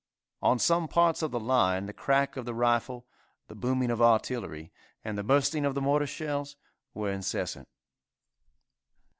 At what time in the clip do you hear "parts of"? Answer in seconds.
0.87-1.29